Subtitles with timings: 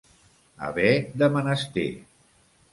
[0.67, 1.87] Haver de menester.